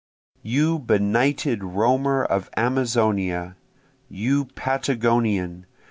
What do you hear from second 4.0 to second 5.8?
you Patagonian!